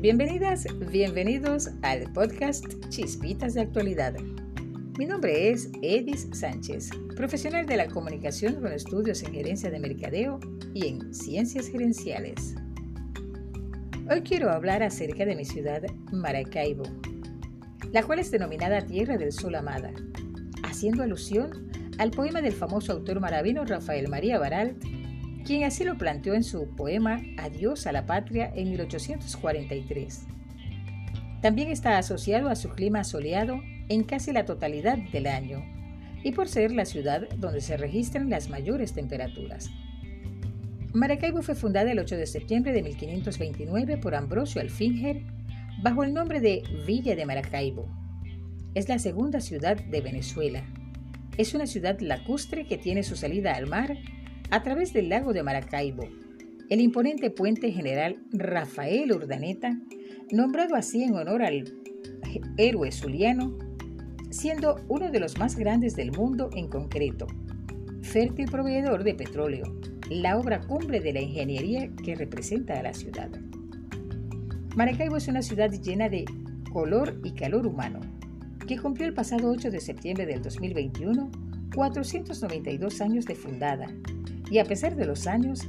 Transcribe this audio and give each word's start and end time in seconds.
Bienvenidas, 0.00 0.64
bienvenidos 0.92 1.70
al 1.82 2.12
podcast 2.12 2.64
Chispitas 2.88 3.54
de 3.54 3.62
Actualidad. 3.62 4.14
Mi 4.96 5.06
nombre 5.06 5.50
es 5.50 5.70
Edis 5.82 6.28
Sánchez, 6.30 6.90
profesional 7.16 7.66
de 7.66 7.78
la 7.78 7.88
comunicación 7.88 8.60
con 8.60 8.72
estudios 8.72 9.24
en 9.24 9.34
gerencia 9.34 9.72
de 9.72 9.80
mercadeo 9.80 10.38
y 10.72 10.86
en 10.86 11.12
ciencias 11.12 11.66
gerenciales. 11.66 12.54
Hoy 14.08 14.20
quiero 14.20 14.52
hablar 14.52 14.84
acerca 14.84 15.26
de 15.26 15.34
mi 15.34 15.44
ciudad, 15.44 15.82
Maracaibo, 16.12 16.84
la 17.90 18.04
cual 18.04 18.20
es 18.20 18.30
denominada 18.30 18.86
Tierra 18.86 19.18
del 19.18 19.32
Sol 19.32 19.56
Amada, 19.56 19.90
haciendo 20.62 21.02
alusión 21.02 21.72
al 21.98 22.12
poema 22.12 22.40
del 22.40 22.52
famoso 22.52 22.92
autor 22.92 23.18
maravino 23.18 23.64
Rafael 23.64 24.06
María 24.06 24.38
Baralt 24.38 24.80
quien 25.44 25.64
así 25.64 25.84
lo 25.84 25.96
planteó 25.96 26.34
en 26.34 26.44
su 26.44 26.68
poema 26.76 27.20
Adiós 27.38 27.86
a 27.86 27.92
la 27.92 28.06
Patria 28.06 28.52
en 28.54 28.70
1843. 28.70 30.26
También 31.40 31.70
está 31.70 31.98
asociado 31.98 32.48
a 32.48 32.56
su 32.56 32.70
clima 32.70 33.04
soleado 33.04 33.60
en 33.88 34.04
casi 34.04 34.32
la 34.32 34.44
totalidad 34.44 34.98
del 35.12 35.26
año 35.26 35.64
y 36.22 36.32
por 36.32 36.48
ser 36.48 36.72
la 36.72 36.84
ciudad 36.84 37.28
donde 37.36 37.60
se 37.60 37.76
registran 37.76 38.28
las 38.28 38.50
mayores 38.50 38.92
temperaturas. 38.92 39.70
Maracaibo 40.92 41.42
fue 41.42 41.54
fundada 41.54 41.92
el 41.92 41.98
8 41.98 42.16
de 42.16 42.26
septiembre 42.26 42.72
de 42.72 42.82
1529 42.82 43.98
por 43.98 44.14
Ambrosio 44.14 44.60
Alfinger 44.60 45.22
bajo 45.82 46.02
el 46.02 46.12
nombre 46.12 46.40
de 46.40 46.62
Villa 46.86 47.14
de 47.14 47.26
Maracaibo. 47.26 47.88
Es 48.74 48.88
la 48.88 48.98
segunda 48.98 49.40
ciudad 49.40 49.76
de 49.76 50.00
Venezuela. 50.00 50.62
Es 51.36 51.54
una 51.54 51.66
ciudad 51.66 52.00
lacustre 52.00 52.66
que 52.66 52.78
tiene 52.78 53.04
su 53.04 53.16
salida 53.16 53.54
al 53.54 53.66
mar 53.66 53.96
a 54.50 54.62
través 54.62 54.92
del 54.92 55.08
lago 55.08 55.32
de 55.32 55.42
Maracaibo, 55.42 56.04
el 56.70 56.80
imponente 56.80 57.30
puente 57.30 57.70
general 57.70 58.16
Rafael 58.32 59.12
Urdaneta, 59.12 59.78
nombrado 60.32 60.74
así 60.74 61.02
en 61.02 61.14
honor 61.14 61.42
al 61.42 61.64
héroe 62.56 62.92
zuliano, 62.92 63.58
siendo 64.30 64.76
uno 64.88 65.10
de 65.10 65.20
los 65.20 65.38
más 65.38 65.56
grandes 65.56 65.96
del 65.96 66.12
mundo 66.12 66.50
en 66.54 66.68
concreto, 66.68 67.26
fértil 68.02 68.50
proveedor 68.50 69.04
de 69.04 69.14
petróleo, 69.14 69.64
la 70.10 70.38
obra 70.38 70.60
cumbre 70.60 71.00
de 71.00 71.12
la 71.12 71.20
ingeniería 71.20 71.90
que 72.04 72.14
representa 72.14 72.78
a 72.78 72.82
la 72.82 72.94
ciudad. 72.94 73.30
Maracaibo 74.76 75.16
es 75.16 75.28
una 75.28 75.42
ciudad 75.42 75.70
llena 75.70 76.08
de 76.08 76.24
color 76.72 77.20
y 77.24 77.32
calor 77.32 77.66
humano, 77.66 78.00
que 78.66 78.78
cumplió 78.78 79.06
el 79.06 79.14
pasado 79.14 79.50
8 79.50 79.70
de 79.70 79.80
septiembre 79.80 80.26
del 80.26 80.42
2021 80.42 81.47
492 81.78 83.00
años 83.00 83.24
de 83.24 83.36
fundada 83.36 83.86
y 84.50 84.58
a 84.58 84.64
pesar 84.64 84.96
de 84.96 85.06
los 85.06 85.28
años, 85.28 85.60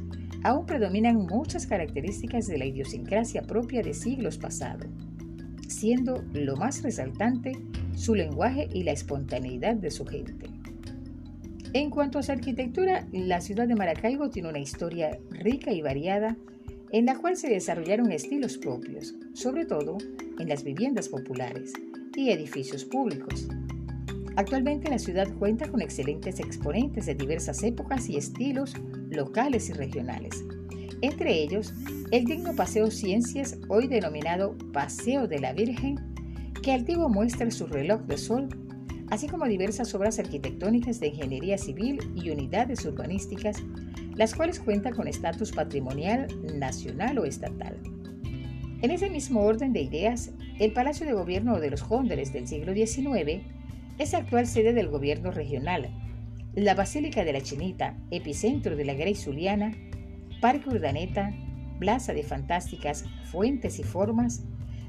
aún 0.42 0.66
predominan 0.66 1.18
muchas 1.18 1.68
características 1.68 2.48
de 2.48 2.58
la 2.58 2.66
idiosincrasia 2.66 3.44
propia 3.44 3.84
de 3.84 3.94
siglos 3.94 4.40
pasados, 4.40 4.88
siendo 5.68 6.24
lo 6.34 6.56
más 6.56 6.82
resaltante 6.82 7.52
su 7.96 8.16
lenguaje 8.16 8.68
y 8.74 8.82
la 8.82 8.92
espontaneidad 8.92 9.76
de 9.76 9.92
su 9.92 10.04
gente. 10.04 10.48
En 11.74 11.92
cuanto 11.92 12.18
a 12.18 12.24
su 12.24 12.32
arquitectura, 12.32 13.06
la 13.12 13.40
ciudad 13.40 13.68
de 13.68 13.76
Maracaibo 13.76 14.32
tiene 14.32 14.50
una 14.50 14.58
historia 14.58 15.20
rica 15.30 15.72
y 15.74 15.84
variada 15.84 16.36
en 16.92 17.06
la 17.06 17.20
cual 17.20 17.38
se 17.38 17.50
desarrollaron 17.50 18.12
estilos 18.12 18.58
propios, 18.58 19.14
sobre 19.36 19.66
todo 19.66 20.00
en 20.40 20.50
las 20.50 20.64
viviendas 20.64 21.08
populares 21.08 21.72
y 22.16 22.32
edificios 22.32 22.84
públicos, 22.84 23.48
Actualmente 24.40 24.90
la 24.90 25.00
ciudad 25.00 25.28
cuenta 25.38 25.68
con 25.68 25.82
excelentes 25.82 26.40
exponentes 26.40 27.06
de 27.06 27.14
diversas 27.14 27.62
épocas 27.62 28.08
y 28.08 28.16
estilos 28.16 28.74
locales 29.10 29.70
y 29.70 29.74
regionales. 29.74 30.46
Entre 31.02 31.44
ellos, 31.44 31.74
el 32.12 32.24
digno 32.24 32.56
Paseo 32.56 32.90
Ciencias, 32.90 33.58
hoy 33.68 33.88
denominado 33.88 34.58
Paseo 34.72 35.28
de 35.28 35.40
la 35.40 35.52
Virgen, 35.52 35.98
que 36.64 36.72
antiguo 36.72 37.10
muestra 37.10 37.52
su 37.52 37.68
reloj 37.68 38.04
de 38.04 38.18
sol, 38.18 38.48
así 39.10 39.28
como 39.28 39.46
diversas 39.46 39.94
obras 39.94 40.20
arquitectónicas 40.20 41.02
de 41.02 41.08
ingeniería 41.08 41.58
civil 41.58 42.00
y 42.16 42.30
unidades 42.30 42.86
urbanísticas, 42.86 43.58
las 44.16 44.34
cuales 44.34 44.62
cuentan 44.62 44.96
con 44.96 45.10
estatus 45.10 45.52
patrimonial 45.52 46.28
nacional 46.58 47.20
o 47.20 47.26
estatal. 47.26 47.78
En 48.82 48.92
ese 48.92 49.10
mismo 49.10 49.42
orden 49.42 49.74
de 49.74 49.82
ideas, 49.82 50.32
el 50.60 50.72
Palacio 50.72 51.06
de 51.06 51.12
Gobierno 51.12 51.60
de 51.60 51.72
los 51.72 51.84
Cóndores 51.84 52.32
del 52.32 52.48
siglo 52.48 52.74
XIX 52.74 53.59
es 54.00 54.14
actual 54.14 54.48
sede 54.48 54.74
del 54.74 54.88
gobierno 54.88 55.30
regional. 55.30 55.90
La 56.56 56.74
Basílica 56.74 57.26
de 57.26 57.34
la 57.34 57.42
Chinita, 57.42 57.98
epicentro 58.12 58.78
de 58.78 58.86
la 58.86 58.94
Grey 58.94 59.14
Zuliana, 59.14 59.74
Parque 60.42 60.70
Urdaneta, 60.70 61.36
Plaza 61.80 62.14
de 62.14 62.24
Fantásticas, 62.24 63.04
Fuentes 63.30 63.78
y 63.78 63.84
Formas, 63.84 64.44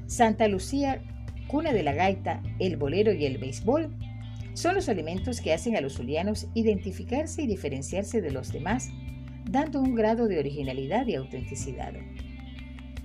Santa 0.07 0.47
Lucía, 0.47 1.03
cuna 1.47 1.73
de 1.73 1.83
la 1.83 1.93
gaita, 1.93 2.41
el 2.59 2.77
bolero 2.77 3.11
y 3.11 3.25
el 3.25 3.37
béisbol, 3.37 3.93
son 4.53 4.75
los 4.75 4.87
elementos 4.87 5.41
que 5.41 5.53
hacen 5.53 5.75
a 5.75 5.81
los 5.81 5.95
zulianos 5.95 6.47
identificarse 6.53 7.41
y 7.41 7.47
diferenciarse 7.47 8.21
de 8.21 8.31
los 8.31 8.51
demás, 8.53 8.89
dando 9.49 9.81
un 9.81 9.93
grado 9.93 10.27
de 10.27 10.39
originalidad 10.39 11.05
y 11.07 11.15
autenticidad. 11.15 11.93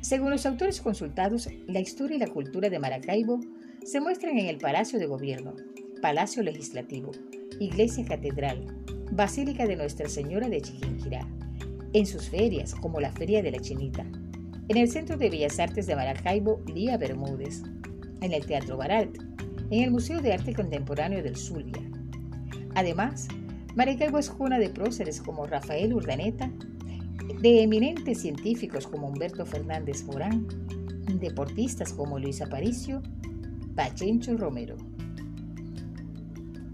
Según 0.01 0.31
los 0.31 0.47
autores 0.47 0.81
consultados, 0.81 1.49
la 1.67 1.81
historia 1.81 2.17
y 2.17 2.21
la 2.21 2.29
cultura 2.29 2.71
de 2.71 2.79
Maracaibo 2.79 3.41
se 3.85 4.01
muestran 4.01 4.39
en 4.39 4.47
el 4.47 4.59
Palacio 4.59 5.01
de 5.01 5.07
Gobierno, 5.07 5.55
Palacio 6.01 6.43
Legislativo, 6.43 7.13
Iglesia 7.59 8.05
Catedral, 8.05 8.67
Basílica 9.13 9.67
de 9.67 9.77
Nuestra 9.77 10.09
Señora 10.09 10.49
de 10.49 10.61
Chiquinquirá, 10.61 11.27
en 11.95 12.07
sus 12.07 12.29
ferias 12.29 12.75
como 12.75 13.01
la 13.01 13.13
Feria 13.13 13.43
de 13.43 13.51
la 13.51 13.61
Chinita, 13.61 14.05
en 14.69 14.77
el 14.77 14.91
Centro 14.91 15.17
de 15.17 15.31
Bellas 15.31 15.59
Artes 15.59 15.87
de 15.87 15.97
Maracaibo, 15.97 16.63
Lía 16.67 16.99
Bermúdez, 16.99 17.63
en 18.21 18.33
el 18.33 18.45
Teatro 18.45 18.77
Baralt, 18.77 19.17
en 19.71 19.83
el 19.83 19.91
Museo 19.91 20.21
de 20.21 20.35
Arte 20.35 20.55
Contemporáneo 20.55 21.23
del 21.23 21.37
Zulia. 21.37 21.81
Además, 22.75 23.29
Maracaibo 23.75 24.19
es 24.19 24.29
cuna 24.29 24.59
de 24.59 24.69
próceres 24.69 25.23
como 25.23 25.47
Rafael 25.47 25.95
Urdaneta, 25.95 26.51
de 27.41 27.63
eminentes 27.63 28.21
científicos 28.21 28.87
como 28.87 29.09
Humberto 29.09 29.47
Fernández 29.47 30.05
Morán, 30.05 30.47
deportistas 31.21 31.93
como 31.93 32.19
Luis 32.19 32.43
Aparicio, 32.43 33.03
Pachencho 33.75 34.37
Romero. 34.37 34.77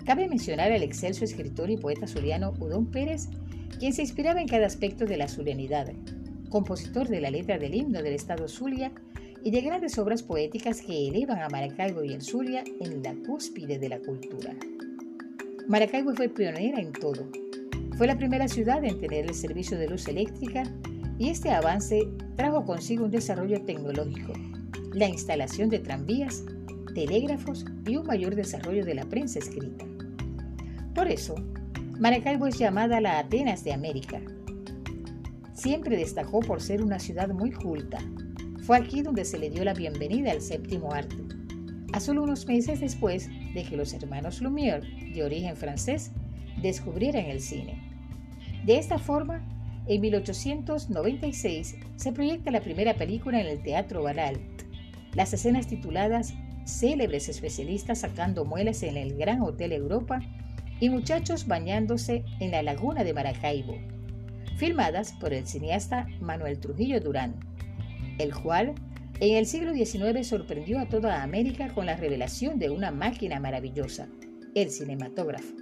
Cabe 0.05 0.29
mencionar 0.29 0.73
al 0.73 0.83
excelso 0.83 1.25
escritor 1.25 1.71
y 1.71 1.77
poeta 1.77 2.09
zuliano 2.09 2.55
Udón 2.59 2.87
Pérez, 2.87 3.29
quien 3.79 3.93
se 3.93 4.03
inspiraba 4.03 4.41
en 4.41 4.49
cada 4.49 4.67
aspecto 4.67 5.07
de 5.07 5.17
la 5.17 5.29
zulianidad, 5.29 5.93
compositor 6.51 7.09
de 7.09 7.21
la 7.21 7.31
letra 7.31 7.57
del 7.57 7.75
himno 7.75 8.03
del 8.03 8.15
estado 8.15 8.49
Zulia 8.49 8.93
y 9.45 9.53
de 9.53 9.61
grandes 9.61 9.99
obras 9.99 10.23
poéticas 10.23 10.81
que 10.83 11.09
elevan 11.09 11.41
a 11.41 11.49
Maracaibo 11.49 12.03
y 12.03 12.13
el 12.13 12.23
Zulia 12.23 12.65
en 12.81 13.03
la 13.03 13.15
cúspide 13.27 13.79
de 13.79 13.89
la 13.89 14.01
cultura. 14.01 14.57
Maracaibo 15.69 16.15
fue 16.15 16.29
pionera 16.29 16.81
en 16.81 16.93
todo. 16.93 17.29
Fue 17.97 18.09
la 18.09 18.19
primera 18.19 18.49
ciudad 18.49 18.85
en 18.85 18.99
tener 19.01 19.27
el 19.27 19.35
servicio 19.35 19.79
de 19.79 19.89
luz 19.89 20.09
eléctrica 20.09 20.65
y 21.19 21.29
este 21.29 21.51
avance 21.51 22.09
trajo 22.37 22.65
consigo 22.65 23.05
un 23.05 23.13
desarrollo 23.13 23.63
tecnológico, 23.63 24.33
la 24.93 25.09
instalación 25.09 25.69
de 25.69 25.79
tranvías, 25.79 26.45
telégrafos 26.95 27.65
y 27.87 27.97
un 27.97 28.07
mayor 28.07 28.35
desarrollo 28.35 28.85
de 28.85 28.95
la 28.95 29.05
prensa 29.05 29.39
escrita. 29.39 29.92
Por 30.95 31.09
eso, 31.09 31.35
Maracaibo 31.99 32.47
es 32.47 32.59
llamada 32.59 33.01
la 33.01 33.19
Atenas 33.19 33.65
de 33.65 33.73
América. 33.73 34.21
Siempre 35.55 35.97
destacó 35.97 36.41
por 36.41 36.61
ser 36.61 36.83
una 36.83 36.99
ciudad 36.99 37.29
muy 37.29 37.51
culta. 37.51 37.99
Fue 38.65 38.77
aquí 38.77 39.01
donde 39.01 39.25
se 39.25 39.39
le 39.39 39.49
dio 39.49 39.65
la 39.65 39.73
bienvenida 39.73 40.33
al 40.33 40.43
séptimo 40.43 40.93
arte, 40.93 41.17
a 41.95 42.01
solo 42.01 42.23
unos 42.23 42.47
meses 42.47 42.81
después 42.81 43.31
de 43.55 43.65
que 43.65 43.77
los 43.77 43.95
hermanos 43.95 44.43
Lumière, 44.43 44.83
de 45.15 45.25
origen 45.25 45.57
francés, 45.57 46.11
descubrieran 46.61 47.25
el 47.25 47.41
cine. 47.41 47.83
De 48.67 48.77
esta 48.77 48.99
forma, 48.99 49.43
en 49.87 50.01
1896 50.01 51.77
se 51.97 52.13
proyecta 52.13 52.51
la 52.51 52.61
primera 52.61 52.95
película 52.95 53.41
en 53.41 53.47
el 53.47 53.63
Teatro 53.63 54.03
Baralt. 54.03 54.63
Las 55.15 55.33
escenas 55.33 55.67
tituladas 55.67 56.35
Célebres 56.65 57.29
especialistas 57.29 58.01
sacando 58.01 58.45
muelas 58.45 58.83
en 58.85 58.97
el 58.97 59.17
Gran 59.17 59.41
Hotel 59.41 59.73
Europa 59.73 60.21
y 60.83 60.91
muchachos 60.91 61.47
bañándose 61.47 62.25
en 62.41 62.51
la 62.51 62.61
laguna 62.61 63.05
de 63.05 63.15
Maracaibo, 63.15 63.79
filmadas 64.57 65.13
por 65.13 65.33
el 65.33 65.47
cineasta 65.47 66.09
Manuel 66.21 66.59
Trujillo 66.59 66.99
Durán, 66.99 67.37
el 68.19 68.35
cual 68.35 68.75
en 69.21 69.37
el 69.37 69.47
siglo 69.47 69.75
XIX 69.75 70.27
sorprendió 70.27 70.81
a 70.81 70.89
toda 70.89 71.23
América 71.23 71.73
con 71.73 71.87
la 71.87 71.95
revelación 71.95 72.59
de 72.59 72.71
una 72.71 72.91
máquina 72.91 73.39
maravillosa, 73.39 74.09
el 74.57 74.73
cinematógrafo. 74.73 75.55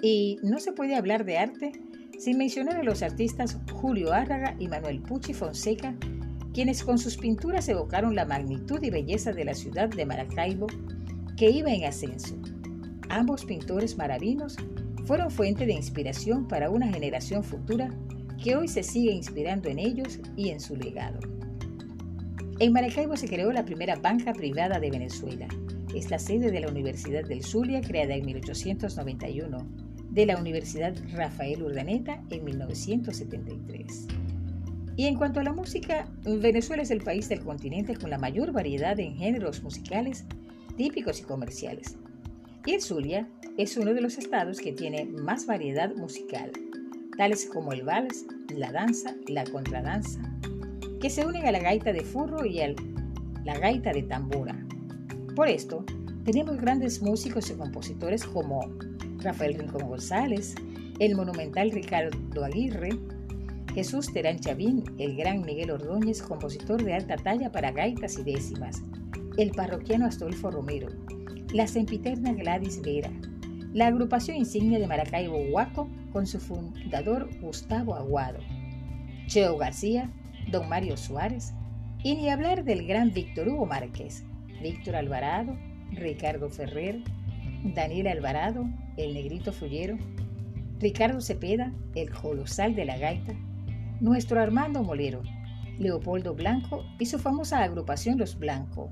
Y 0.00 0.38
no 0.44 0.60
se 0.60 0.70
puede 0.70 0.94
hablar 0.94 1.24
de 1.24 1.38
arte 1.38 1.72
sin 2.20 2.38
mencionar 2.38 2.76
a 2.76 2.84
los 2.84 3.02
artistas 3.02 3.58
Julio 3.72 4.12
Árraga 4.12 4.54
y 4.60 4.68
Manuel 4.68 5.02
Pucci 5.02 5.34
Fonseca, 5.34 5.96
quienes 6.54 6.84
con 6.84 6.98
sus 6.98 7.16
pinturas 7.16 7.68
evocaron 7.68 8.14
la 8.14 8.26
magnitud 8.26 8.80
y 8.80 8.90
belleza 8.90 9.32
de 9.32 9.44
la 9.44 9.54
ciudad 9.54 9.88
de 9.88 10.06
Maracaibo, 10.06 10.68
que 11.36 11.50
iba 11.50 11.72
en 11.72 11.82
ascenso 11.82 12.36
Ambos 13.16 13.46
pintores 13.46 13.96
maravinos 13.96 14.56
fueron 15.06 15.30
fuente 15.30 15.64
de 15.64 15.72
inspiración 15.72 16.46
para 16.46 16.68
una 16.68 16.92
generación 16.92 17.42
futura 17.42 17.88
que 18.44 18.56
hoy 18.56 18.68
se 18.68 18.82
sigue 18.82 19.10
inspirando 19.10 19.70
en 19.70 19.78
ellos 19.78 20.20
y 20.36 20.50
en 20.50 20.60
su 20.60 20.76
legado. 20.76 21.18
En 22.58 22.74
Maracaibo 22.74 23.16
se 23.16 23.26
creó 23.26 23.52
la 23.52 23.64
primera 23.64 23.96
banca 23.96 24.34
privada 24.34 24.78
de 24.80 24.90
Venezuela. 24.90 25.48
Es 25.94 26.10
la 26.10 26.18
sede 26.18 26.50
de 26.50 26.60
la 26.60 26.68
Universidad 26.68 27.24
del 27.24 27.42
Zulia, 27.42 27.80
creada 27.80 28.14
en 28.14 28.26
1891, 28.26 29.66
de 30.10 30.26
la 30.26 30.36
Universidad 30.36 30.94
Rafael 31.14 31.62
Urdaneta 31.62 32.22
en 32.28 32.44
1973. 32.44 34.08
Y 34.96 35.06
en 35.06 35.16
cuanto 35.16 35.40
a 35.40 35.44
la 35.44 35.54
música, 35.54 36.06
Venezuela 36.22 36.82
es 36.82 36.90
el 36.90 37.00
país 37.00 37.30
del 37.30 37.40
continente 37.40 37.96
con 37.96 38.10
la 38.10 38.18
mayor 38.18 38.52
variedad 38.52 39.00
en 39.00 39.16
géneros 39.16 39.62
musicales 39.62 40.26
típicos 40.76 41.20
y 41.20 41.22
comerciales. 41.22 41.96
Y 42.66 42.72
el 42.72 42.82
Zulia 42.82 43.28
es 43.56 43.76
uno 43.76 43.94
de 43.94 44.00
los 44.00 44.18
estados 44.18 44.58
que 44.58 44.72
tiene 44.72 45.04
más 45.04 45.46
variedad 45.46 45.94
musical, 45.94 46.50
tales 47.16 47.46
como 47.46 47.72
el 47.72 47.84
vals, 47.84 48.26
la 48.52 48.72
danza, 48.72 49.14
la 49.28 49.44
contradanza, 49.44 50.20
que 51.00 51.08
se 51.08 51.24
unen 51.24 51.46
a 51.46 51.52
la 51.52 51.60
gaita 51.60 51.92
de 51.92 52.00
furro 52.00 52.44
y 52.44 52.60
a 52.60 52.74
la 53.44 53.56
gaita 53.56 53.92
de 53.92 54.02
tambora. 54.02 54.66
Por 55.36 55.46
esto, 55.46 55.84
tenemos 56.24 56.56
grandes 56.56 57.00
músicos 57.00 57.48
y 57.50 57.54
compositores 57.54 58.24
como 58.24 58.60
Rafael 59.18 59.54
Rincón 59.54 59.88
González, 59.88 60.56
el 60.98 61.14
monumental 61.14 61.70
Ricardo 61.70 62.44
Aguirre, 62.44 62.98
Jesús 63.74 64.12
Terán 64.12 64.40
Chavín, 64.40 64.82
el 64.98 65.16
gran 65.16 65.42
Miguel 65.42 65.70
Ordóñez, 65.70 66.20
compositor 66.20 66.82
de 66.82 66.94
alta 66.94 67.14
talla 67.14 67.52
para 67.52 67.70
gaitas 67.70 68.18
y 68.18 68.24
décimas, 68.24 68.82
el 69.36 69.52
parroquiano 69.52 70.06
Astolfo 70.06 70.50
Romero, 70.50 70.88
la 71.56 71.66
sempiterna 71.66 72.34
Gladys 72.34 72.82
Vera, 72.82 73.10
la 73.72 73.86
agrupación 73.86 74.36
insignia 74.36 74.78
de 74.78 74.86
Maracaibo 74.86 75.38
Huaco 75.38 75.88
con 76.12 76.26
su 76.26 76.38
fundador 76.38 77.30
Gustavo 77.40 77.94
Aguado, 77.94 78.40
Cheo 79.26 79.56
García, 79.56 80.12
don 80.50 80.68
Mario 80.68 80.98
Suárez, 80.98 81.54
y 82.04 82.14
ni 82.14 82.28
hablar 82.28 82.62
del 82.62 82.86
gran 82.86 83.10
Víctor 83.14 83.48
Hugo 83.48 83.64
Márquez, 83.64 84.22
Víctor 84.62 84.96
Alvarado, 84.96 85.56
Ricardo 85.92 86.50
Ferrer, 86.50 87.02
Daniel 87.64 88.08
Alvarado, 88.08 88.66
el 88.98 89.14
negrito 89.14 89.50
fullero, 89.50 89.96
Ricardo 90.78 91.22
Cepeda, 91.22 91.72
el 91.94 92.10
colosal 92.10 92.74
de 92.74 92.84
la 92.84 92.98
gaita, 92.98 93.32
nuestro 94.00 94.42
Armando 94.42 94.82
Molero, 94.82 95.22
Leopoldo 95.78 96.34
Blanco 96.34 96.84
y 96.98 97.06
su 97.06 97.18
famosa 97.18 97.62
agrupación 97.62 98.18
Los 98.18 98.38
Blanco, 98.38 98.90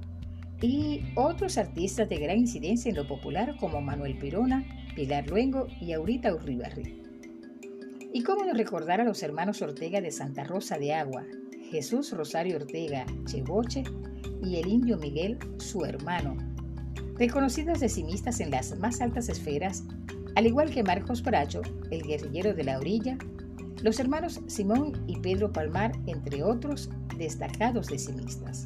y 0.67 1.03
otros 1.15 1.59
artistas 1.59 2.09
de 2.09 2.17
gran 2.17 2.39
incidencia 2.39 2.89
en 2.89 2.97
lo 2.97 3.07
popular 3.07 3.55
como 3.61 3.83
Manuel 3.83 4.17
Pirona, 4.17 4.65
Pilar 4.95 5.29
Luengo 5.29 5.67
y 5.79 5.93
Aurita 5.93 6.35
Urribarri. 6.35 7.03
Y 8.15 8.23
cómo 8.23 8.45
no 8.45 8.55
recordar 8.55 9.01
a 9.01 9.05
los 9.05 9.23
hermanos 9.23 9.61
Ortega 9.61 10.01
de 10.01 10.11
Santa 10.11 10.45
Rosa 10.45 10.79
de 10.79 10.95
Agua, 10.95 11.25
Jesús 11.71 12.13
Rosario 12.13 12.57
Ortega 12.57 13.05
Cheboche 13.27 13.85
y 14.43 14.57
el 14.57 14.69
indio 14.69 14.97
Miguel, 14.97 15.39
su 15.59 15.85
hermano, 15.85 16.37
reconocidos 17.19 17.81
decimistas 17.81 18.41
en 18.41 18.51
las 18.51 18.79
más 18.79 19.03
altas 19.03 19.29
esferas, 19.29 19.85
al 20.35 20.47
igual 20.47 20.71
que 20.71 20.83
Marcos 20.83 21.23
Bracho, 21.23 21.61
el 21.91 22.03
guerrillero 22.05 22.55
de 22.55 22.65
la 22.65 22.79
orilla, 22.79 23.19
los 23.83 24.01
hermanos 24.01 24.41
Simón 24.47 25.05
y 25.07 25.19
Pedro 25.19 25.53
Palmar, 25.53 25.93
entre 26.07 26.43
otros 26.43 26.89
destacados 27.19 27.89
decimistas. 27.89 28.65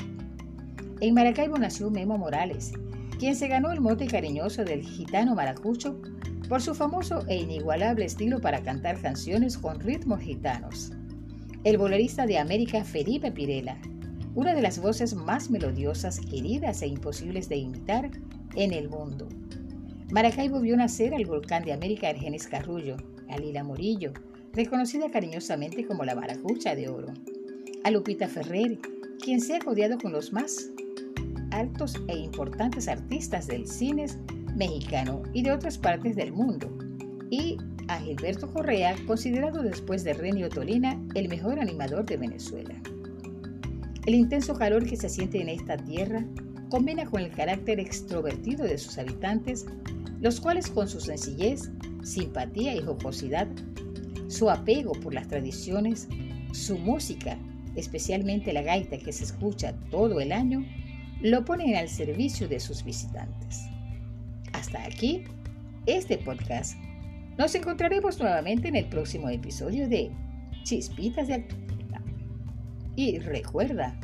En 1.00 1.14
Maracaibo 1.14 1.56
nació 1.58 1.90
Memo 1.90 2.18
Morales, 2.18 2.72
quien 3.20 3.36
se 3.36 3.46
ganó 3.46 3.70
el 3.70 3.80
mote 3.80 4.08
cariñoso 4.08 4.64
del 4.64 4.82
gitano 4.82 5.36
maracucho 5.36 6.00
por 6.48 6.60
su 6.60 6.74
famoso 6.74 7.24
e 7.28 7.36
inigualable 7.36 8.04
estilo 8.04 8.40
para 8.40 8.62
cantar 8.62 9.00
canciones 9.00 9.56
con 9.56 9.78
ritmos 9.78 10.20
gitanos. 10.20 10.90
El 11.62 11.78
bolerista 11.78 12.26
de 12.26 12.38
América 12.38 12.82
Felipe 12.82 13.30
Pirela, 13.30 13.78
una 14.34 14.54
de 14.54 14.62
las 14.62 14.80
voces 14.80 15.14
más 15.14 15.50
melodiosas, 15.50 16.18
queridas 16.18 16.82
e 16.82 16.88
imposibles 16.88 17.48
de 17.48 17.58
imitar 17.58 18.10
en 18.56 18.72
el 18.72 18.88
mundo. 18.88 19.28
Maracaibo 20.10 20.60
vio 20.60 20.76
nacer 20.76 21.14
al 21.14 21.26
volcán 21.26 21.64
de 21.64 21.72
América 21.72 22.10
Ergenes 22.10 22.48
Carrullo, 22.48 22.96
a 23.28 23.38
Lila 23.38 23.62
Morillo, 23.62 24.12
reconocida 24.52 25.10
cariñosamente 25.12 25.86
como 25.86 26.04
la 26.04 26.16
Maracucha 26.16 26.74
de 26.74 26.88
Oro, 26.88 27.14
a 27.84 27.90
Lupita 27.92 28.26
Ferrer, 28.26 28.78
quien 29.22 29.40
se 29.40 29.54
ha 29.54 29.58
codeado 29.60 29.98
con 29.98 30.12
los 30.12 30.32
más 30.32 30.70
altos 31.50 31.94
e 32.08 32.16
importantes 32.16 32.88
artistas 32.88 33.46
del 33.46 33.66
cine 33.66 34.06
mexicano 34.56 35.22
y 35.32 35.42
de 35.42 35.52
otras 35.52 35.78
partes 35.78 36.16
del 36.16 36.32
mundo, 36.32 36.68
y 37.30 37.56
a 37.88 37.98
Gilberto 38.00 38.52
Correa, 38.52 38.94
considerado 39.06 39.62
después 39.62 40.04
de 40.04 40.14
Renio 40.14 40.48
Tolina 40.48 41.00
el 41.14 41.28
mejor 41.28 41.58
animador 41.58 42.04
de 42.04 42.16
Venezuela. 42.16 42.74
El 44.06 44.14
intenso 44.14 44.54
calor 44.54 44.86
que 44.86 44.96
se 44.96 45.08
siente 45.08 45.40
en 45.40 45.48
esta 45.48 45.76
tierra 45.76 46.24
combina 46.70 47.04
con 47.06 47.22
el 47.22 47.30
carácter 47.30 47.80
extrovertido 47.80 48.64
de 48.64 48.78
sus 48.78 48.98
habitantes, 48.98 49.66
los 50.20 50.40
cuales 50.40 50.68
con 50.68 50.88
su 50.88 51.00
sencillez, 51.00 51.70
simpatía 52.02 52.74
y 52.74 52.82
jocosidad 52.82 53.48
su 54.28 54.50
apego 54.50 54.92
por 54.92 55.14
las 55.14 55.28
tradiciones, 55.28 56.08
su 56.52 56.78
música, 56.78 57.38
especialmente 57.74 58.52
la 58.52 58.62
gaita 58.62 58.98
que 58.98 59.12
se 59.12 59.24
escucha 59.24 59.74
todo 59.90 60.20
el 60.20 60.32
año, 60.32 60.64
lo 61.20 61.44
ponen 61.44 61.76
al 61.76 61.88
servicio 61.88 62.48
de 62.48 62.60
sus 62.60 62.84
visitantes. 62.84 63.64
Hasta 64.52 64.84
aquí 64.84 65.24
este 65.86 66.18
podcast. 66.18 66.76
Nos 67.36 67.54
encontraremos 67.54 68.18
nuevamente 68.20 68.68
en 68.68 68.76
el 68.76 68.88
próximo 68.88 69.28
episodio 69.28 69.88
de 69.88 70.10
Chispitas 70.62 71.28
de 71.28 71.34
Actualidad. 71.34 72.00
Y 72.94 73.18
recuerda, 73.18 73.98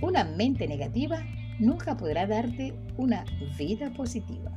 una 0.00 0.24
mente 0.24 0.66
negativa 0.66 1.24
nunca 1.58 1.96
podrá 1.96 2.26
darte 2.26 2.74
una 2.96 3.24
vida 3.58 3.92
positiva. 3.92 4.52